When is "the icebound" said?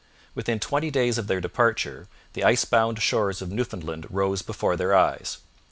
2.33-3.03